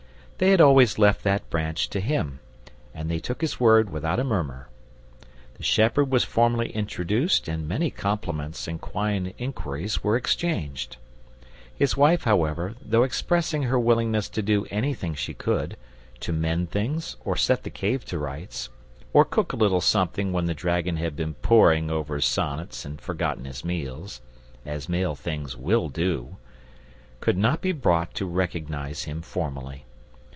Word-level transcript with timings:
They 0.37 0.49
had 0.49 0.59
always 0.59 0.97
left 0.97 1.23
that 1.23 1.47
branch 1.51 1.87
to 1.91 1.99
him, 1.99 2.39
and 2.95 3.11
they 3.11 3.19
took 3.19 3.41
his 3.41 3.59
word 3.59 3.91
without 3.91 4.19
a 4.19 4.23
murmur. 4.23 4.69
The 5.53 5.61
shepherd 5.61 6.11
was 6.11 6.23
formally 6.23 6.71
introduced 6.71 7.47
and 7.47 7.67
many 7.67 7.91
compliments 7.91 8.67
and 8.67 8.81
kind 8.81 9.35
inquiries 9.37 10.03
were 10.03 10.17
exchanged. 10.17 10.97
His 11.75 11.95
wife, 11.95 12.23
however, 12.23 12.73
though 12.83 13.03
expressing 13.03 13.61
her 13.61 13.77
willingness 13.77 14.29
to 14.29 14.41
do 14.41 14.65
anything 14.71 15.13
she 15.13 15.35
could 15.35 15.77
to 16.21 16.33
mend 16.33 16.71
things, 16.71 17.17
or 17.23 17.37
set 17.37 17.61
the 17.61 17.69
cave 17.69 18.03
to 18.05 18.17
rights, 18.17 18.69
or 19.13 19.23
cook 19.25 19.53
a 19.53 19.57
little 19.57 19.79
something 19.79 20.31
when 20.33 20.45
the 20.45 20.55
dragon 20.55 20.97
had 20.97 21.15
been 21.15 21.35
poring 21.35 21.91
over 21.91 22.19
sonnets 22.19 22.83
and 22.83 22.99
forgotten 22.99 23.45
his 23.45 23.63
meals, 23.63 24.21
as 24.65 24.89
male 24.89 25.13
things 25.13 25.55
WILL 25.55 25.89
do, 25.89 26.37
could 27.19 27.37
not 27.37 27.61
be 27.61 27.71
brought 27.71 28.15
to 28.15 28.25
recognize 28.25 29.03
him 29.03 29.21
formally. 29.21 29.85